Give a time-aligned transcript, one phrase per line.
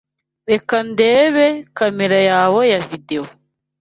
[0.51, 1.47] Reka ndebe
[1.77, 3.27] kamera yawe ya videwo